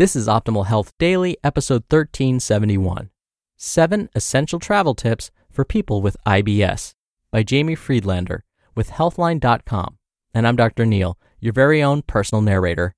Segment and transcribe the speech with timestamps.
[0.00, 3.10] This is Optimal Health Daily, episode 1371
[3.58, 6.94] Seven Essential Travel Tips for People with IBS
[7.30, 9.98] by Jamie Friedlander with Healthline.com.
[10.32, 10.86] And I'm Dr.
[10.86, 12.94] Neal, your very own personal narrator.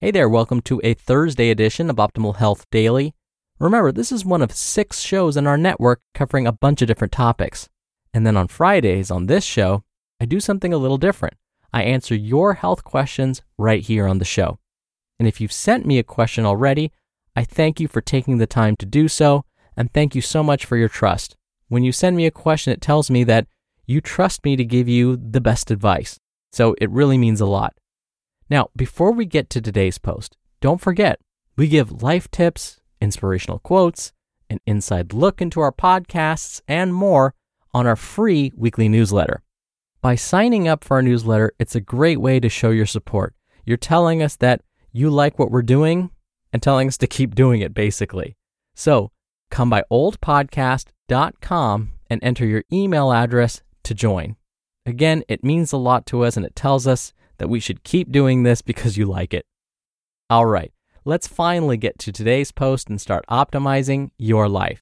[0.00, 3.14] Hey there, welcome to a Thursday edition of Optimal Health Daily.
[3.60, 7.12] Remember, this is one of six shows in our network covering a bunch of different
[7.12, 7.68] topics.
[8.12, 9.84] And then on Fridays on this show,
[10.20, 11.34] I do something a little different.
[11.72, 14.58] I answer your health questions right here on the show.
[15.18, 16.92] And if you've sent me a question already,
[17.36, 19.44] I thank you for taking the time to do so,
[19.76, 21.36] and thank you so much for your trust.
[21.68, 23.46] When you send me a question, it tells me that
[23.86, 26.18] you trust me to give you the best advice.
[26.52, 27.74] So it really means a lot.
[28.48, 31.20] Now, before we get to today's post, don't forget,
[31.56, 34.12] we give life tips, inspirational quotes,
[34.50, 37.34] an inside look into our podcasts, and more
[37.72, 39.42] on our free weekly newsletter.
[40.00, 43.34] By signing up for our newsletter, it's a great way to show your support.
[43.64, 44.60] You're telling us that
[44.94, 46.10] you like what we're doing
[46.52, 48.36] and telling us to keep doing it, basically.
[48.76, 49.10] So
[49.50, 54.36] come by oldpodcast.com and enter your email address to join.
[54.86, 58.12] Again, it means a lot to us and it tells us that we should keep
[58.12, 59.44] doing this because you like it.
[60.30, 60.72] All right,
[61.04, 64.80] let's finally get to today's post and start optimizing your life.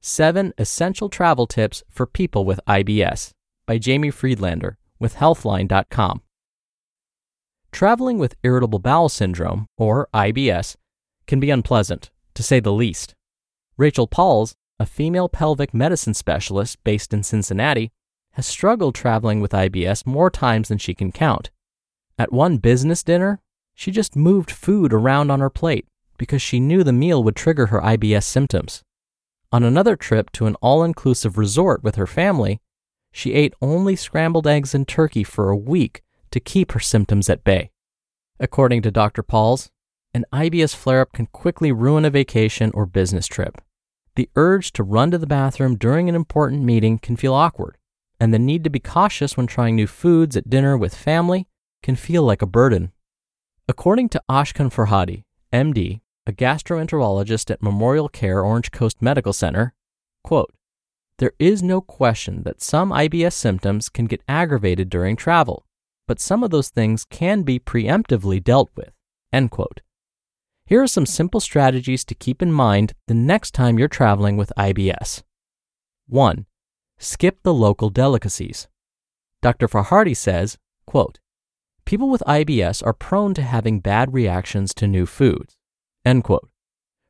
[0.00, 3.32] Seven Essential Travel Tips for People with IBS
[3.66, 6.22] by Jamie Friedlander with Healthline.com.
[7.72, 10.76] Traveling with irritable bowel syndrome, or IBS,
[11.26, 13.14] can be unpleasant, to say the least.
[13.76, 17.90] Rachel Pauls, a female pelvic medicine specialist based in Cincinnati,
[18.32, 21.50] has struggled traveling with IBS more times than she can count.
[22.18, 23.40] At one business dinner,
[23.74, 25.86] she just moved food around on her plate
[26.18, 28.82] because she knew the meal would trigger her IBS symptoms.
[29.52, 32.60] On another trip to an all inclusive resort with her family,
[33.16, 37.42] she ate only scrambled eggs and turkey for a week to keep her symptoms at
[37.42, 37.70] bay.
[38.38, 39.22] According to Dr.
[39.22, 39.70] Pauls,
[40.12, 43.56] an IBS flare up can quickly ruin a vacation or business trip.
[44.16, 47.78] The urge to run to the bathroom during an important meeting can feel awkward,
[48.20, 51.48] and the need to be cautious when trying new foods at dinner with family
[51.82, 52.92] can feel like a burden.
[53.66, 59.72] According to Ashkan Farhadi, MD, a gastroenterologist at Memorial Care Orange Coast Medical Center,
[60.22, 60.52] quote,
[61.18, 65.64] there is no question that some IBS symptoms can get aggravated during travel,
[66.06, 68.92] but some of those things can be preemptively dealt with.
[69.32, 69.80] End quote.
[70.66, 74.52] Here are some simple strategies to keep in mind the next time you're traveling with
[74.58, 75.22] IBS.
[76.08, 76.46] 1.
[76.98, 78.68] Skip the local delicacies.
[79.42, 79.68] Dr.
[79.68, 81.18] Farhadi says, quote,
[81.84, 85.56] People with IBS are prone to having bad reactions to new foods.
[86.04, 86.50] End quote.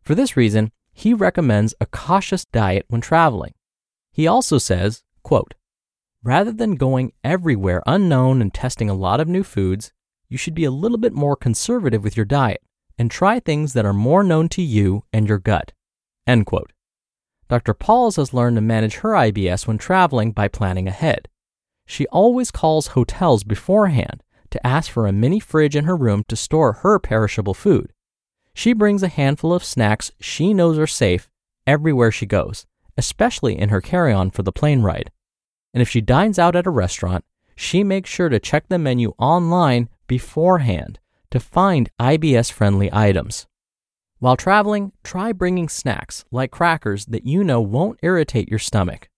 [0.02, 3.54] For this reason, he recommends a cautious diet when traveling.
[4.16, 5.52] He also says, quote,
[6.22, 9.92] Rather than going everywhere unknown and testing a lot of new foods,
[10.26, 12.62] you should be a little bit more conservative with your diet
[12.98, 15.74] and try things that are more known to you and your gut.
[16.26, 16.72] End quote.
[17.50, 17.74] Dr.
[17.74, 21.28] Pauls has learned to manage her IBS when traveling by planning ahead.
[21.84, 26.36] She always calls hotels beforehand to ask for a mini fridge in her room to
[26.36, 27.92] store her perishable food.
[28.54, 31.28] She brings a handful of snacks she knows are safe
[31.66, 32.64] everywhere she goes
[32.96, 35.10] especially in her carry on for the plane ride.
[35.74, 39.14] And if she dines out at a restaurant, she makes sure to check the menu
[39.18, 40.98] online beforehand
[41.30, 43.46] to find IBS friendly items.
[44.18, 49.08] While traveling, try bringing snacks like crackers that you know won't irritate your stomach.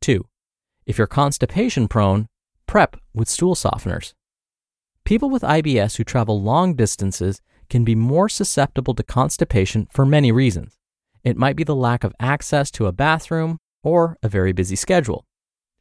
[0.00, 0.26] 2.
[0.86, 2.28] If you're constipation prone,
[2.66, 4.14] prep with stool softeners.
[5.04, 10.32] People with IBS who travel long distances can be more susceptible to constipation for many
[10.32, 10.78] reasons.
[11.26, 15.26] It might be the lack of access to a bathroom or a very busy schedule.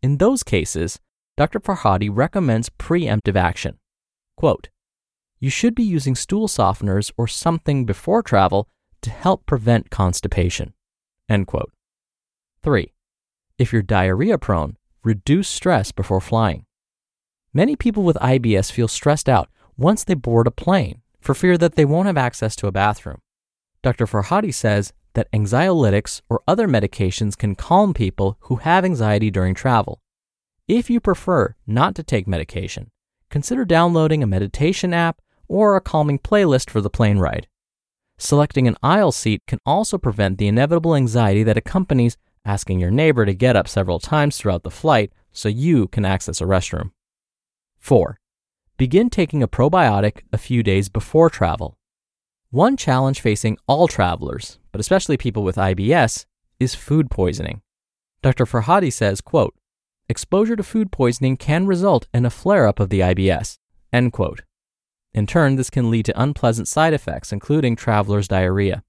[0.02, 1.00] In those cases,
[1.38, 1.60] Dr.
[1.60, 3.78] Farhadi recommends preemptive action.
[4.36, 4.70] Quote,
[5.40, 8.68] you should be using stool softeners or something before travel
[9.04, 10.74] to help prevent constipation.
[11.30, 11.72] End quote.
[12.64, 12.92] 3.
[13.60, 16.66] If you're diarrhea prone, reduce stress before flying.
[17.54, 21.76] Many people with IBS feel stressed out once they board a plane for fear that
[21.76, 23.20] they won't have access to a bathroom.
[23.86, 24.08] Dr.
[24.08, 30.02] Farhadi says that anxiolytics or other medications can calm people who have anxiety during travel.
[30.68, 32.90] If you prefer not to take medication,
[33.30, 37.46] consider downloading a meditation app or a calming playlist for the plane ride.
[38.18, 43.24] Selecting an aisle seat can also prevent the inevitable anxiety that accompanies asking your neighbor
[43.24, 46.90] to get up several times throughout the flight so you can access a restroom.
[47.78, 48.18] 4.
[48.78, 51.78] Begin taking a probiotic a few days before travel.
[52.56, 56.26] One challenge facing all travelers, but especially people with IBS,
[56.58, 57.62] is food poisoning.
[58.22, 58.46] Dr.
[58.46, 59.54] Farhadi says, quote,
[60.08, 63.58] exposure to food poisoning can result in a flare-up of the IBS,
[63.92, 64.44] end quote.
[65.14, 68.84] In turn, this can lead to unpleasant side effects, including traveler's diarrhea.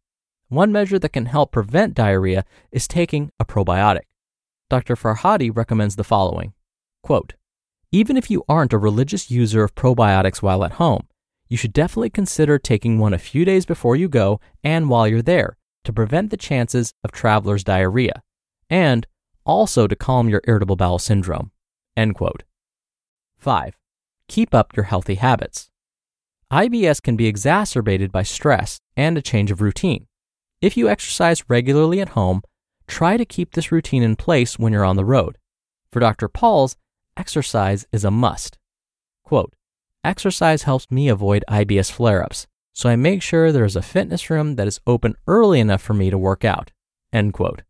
[0.48, 4.02] One measure that can help prevent diarrhea is taking a probiotic.
[4.70, 4.94] Dr.
[4.94, 6.52] Farhadi recommends the following
[7.02, 7.34] quote,
[7.90, 11.08] Even if you aren't a religious user of probiotics while at home,
[11.48, 15.22] you should definitely consider taking one a few days before you go and while you're
[15.22, 18.22] there to prevent the chances of traveler's diarrhea,
[18.68, 19.06] and
[19.44, 21.52] also to calm your irritable bowel syndrome.
[21.96, 22.42] End quote.
[23.38, 23.76] 5.
[24.28, 25.70] Keep up your healthy habits.
[26.52, 30.06] IBS can be exacerbated by stress and a change of routine.
[30.60, 32.42] If you exercise regularly at home,
[32.86, 35.38] try to keep this routine in place when you're on the road.
[35.90, 36.28] For Dr.
[36.28, 36.76] Pauls,
[37.16, 38.58] exercise is a must.
[39.24, 39.54] Quote,
[40.06, 44.30] exercise helps me avoid IBS flare ups, so I make sure there is a fitness
[44.30, 46.70] room that is open early enough for me to work out.
[47.12, 47.62] End quote.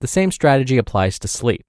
[0.00, 1.64] The same strategy applies to sleep.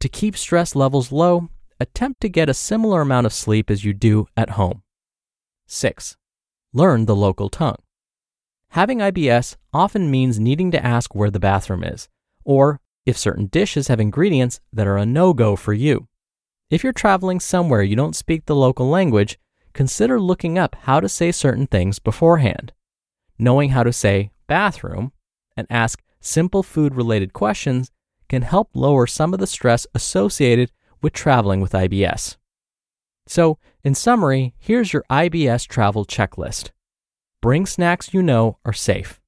[0.00, 1.48] To keep stress levels low,
[1.78, 4.82] attempt to get a similar amount of sleep as you do at home.
[5.66, 6.16] 6.
[6.72, 7.76] Learn the local tongue.
[8.70, 12.08] Having IBS often means needing to ask where the bathroom is,
[12.44, 16.08] or if certain dishes have ingredients that are a no go for you.
[16.68, 19.38] If you're traveling somewhere you don't speak the local language,
[19.72, 22.72] consider looking up how to say certain things beforehand.
[23.38, 25.12] Knowing how to say bathroom
[25.56, 27.92] and ask simple food related questions
[28.28, 32.36] can help lower some of the stress associated with traveling with IBS.
[33.28, 36.70] So, in summary, here's your IBS travel checklist.
[37.40, 39.20] Bring snacks you know are safe.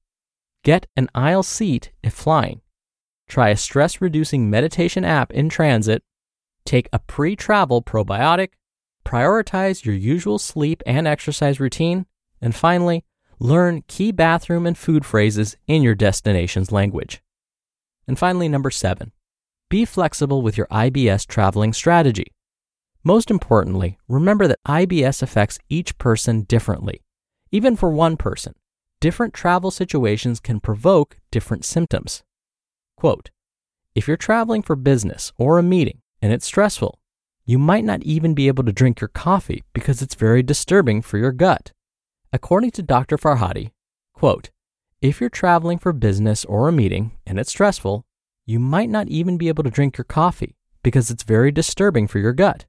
[0.65, 2.59] Get an aisle seat if flying.
[3.29, 6.03] Try a stress reducing meditation app in transit.
[6.65, 8.49] Take a pre travel probiotic.
[9.05, 12.05] Prioritize your usual sleep and exercise routine.
[12.41, 13.05] And finally,
[13.39, 17.21] learn key bathroom and food phrases in your destination's language.
[18.07, 19.11] And finally, number seven,
[19.69, 22.33] be flexible with your IBS traveling strategy.
[23.03, 27.01] Most importantly, remember that IBS affects each person differently.
[27.51, 28.53] Even for one person,
[28.99, 32.23] different travel situations can provoke different symptoms.
[32.97, 33.31] Quote,
[33.95, 36.99] if you're traveling for business or a meeting and it's stressful,
[37.45, 41.17] you might not even be able to drink your coffee because it's very disturbing for
[41.17, 41.71] your gut.
[42.31, 43.17] According to Dr.
[43.17, 43.71] Farhadi,
[44.13, 44.51] quote,
[45.01, 48.05] if you're traveling for business or a meeting and it's stressful,
[48.45, 52.19] you might not even be able to drink your coffee because it's very disturbing for
[52.19, 52.65] your gut.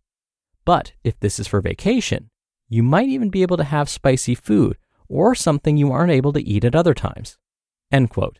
[0.64, 2.30] But if this is for vacation,
[2.68, 4.78] you might even be able to have spicy food
[5.08, 7.36] or something you aren't able to eat at other times.
[7.90, 8.38] End quote.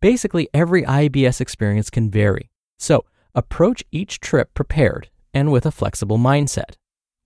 [0.00, 3.04] Basically, every IBS experience can vary, so
[3.34, 6.76] approach each trip prepared and with a flexible mindset.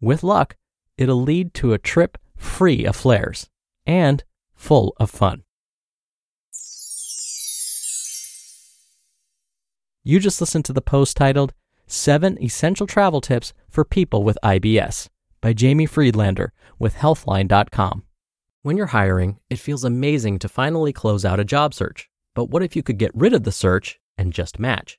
[0.01, 0.57] With luck,
[0.97, 3.49] it'll lead to a trip free of flares
[3.87, 4.25] and
[4.55, 5.43] full of fun.
[10.03, 11.53] You just listened to the post titled
[11.87, 15.09] Seven Essential Travel Tips for People with IBS
[15.41, 18.05] by Jamie Friedlander with Healthline.com.
[18.63, 22.09] When you're hiring, it feels amazing to finally close out a job search.
[22.35, 24.99] But what if you could get rid of the search and just match?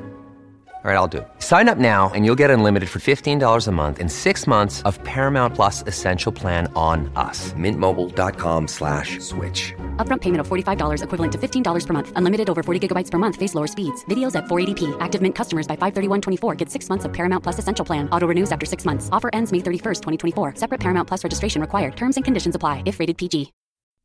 [0.83, 1.27] All right, I'll do it.
[1.37, 4.97] Sign up now and you'll get unlimited for $15 a month in six months of
[5.03, 7.53] Paramount Plus Essential Plan on us.
[7.53, 9.75] Mintmobile.com slash switch.
[9.97, 12.11] Upfront payment of $45 equivalent to $15 per month.
[12.15, 13.35] Unlimited over 40 gigabytes per month.
[13.35, 14.03] Face lower speeds.
[14.05, 14.97] Videos at 480p.
[14.99, 18.09] Active Mint customers by 531.24 get six months of Paramount Plus Essential Plan.
[18.09, 19.07] Auto renews after six months.
[19.11, 20.55] Offer ends May 31st, 2024.
[20.55, 21.95] Separate Paramount Plus registration required.
[21.95, 23.53] Terms and conditions apply if rated PG.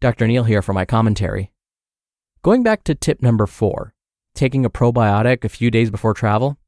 [0.02, 0.26] Dr.
[0.26, 1.52] Neal here for my commentary.
[2.42, 3.94] Going back to tip number four,
[4.34, 6.58] taking a probiotic a few days before travel.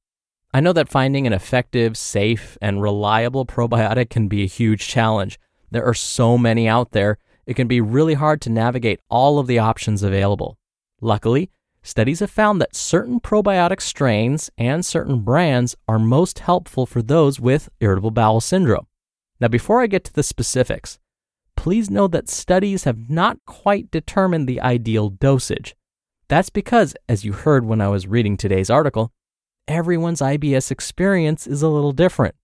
[0.52, 5.38] I know that finding an effective, safe, and reliable probiotic can be a huge challenge.
[5.71, 9.47] There are so many out there, it can be really hard to navigate all of
[9.47, 10.59] the options available.
[11.00, 11.50] Luckily,
[11.83, 17.38] studies have found that certain probiotic strains and certain brands are most helpful for those
[17.38, 18.87] with irritable bowel syndrome.
[19.40, 20.99] Now, before I get to the specifics,
[21.57, 25.75] please know that studies have not quite determined the ideal dosage.
[26.28, 29.12] That's because, as you heard when I was reading today's article,
[29.68, 32.34] everyone's IBS experience is a little different.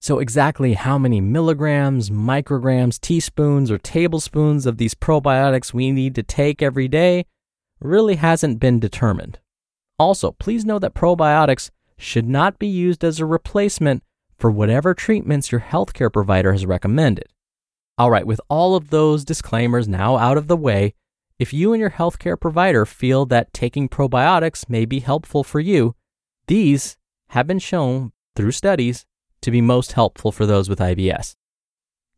[0.00, 6.22] So, exactly how many milligrams, micrograms, teaspoons, or tablespoons of these probiotics we need to
[6.22, 7.26] take every day
[7.80, 9.38] really hasn't been determined.
[9.98, 14.02] Also, please know that probiotics should not be used as a replacement
[14.38, 17.26] for whatever treatments your healthcare provider has recommended.
[17.98, 20.94] All right, with all of those disclaimers now out of the way,
[21.38, 25.94] if you and your healthcare provider feel that taking probiotics may be helpful for you,
[26.50, 26.96] these
[27.28, 29.06] have been shown through studies
[29.40, 31.36] to be most helpful for those with IBS.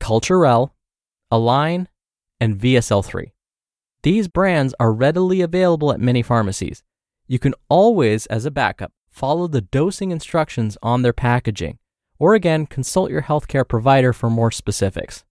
[0.00, 0.70] Culturelle,
[1.30, 1.86] Align,
[2.40, 3.32] and VSL3.
[4.02, 6.82] These brands are readily available at many pharmacies.
[7.26, 11.78] You can always, as a backup, follow the dosing instructions on their packaging,
[12.18, 15.24] or again, consult your healthcare provider for more specifics.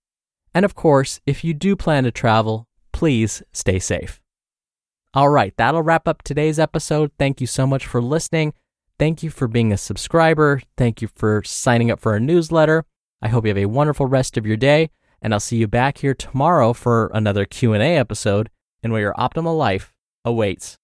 [0.53, 4.21] And of course, if you do plan to travel, please stay safe.
[5.15, 7.09] All right, that'll wrap up today's episode.
[7.17, 8.53] Thank you so much for listening.
[9.01, 10.61] Thank you for being a subscriber.
[10.77, 12.85] Thank you for signing up for our newsletter.
[13.19, 14.91] I hope you have a wonderful rest of your day,
[15.23, 18.51] and I'll see you back here tomorrow for another Q&A episode
[18.83, 19.91] and where your optimal life
[20.23, 20.77] awaits.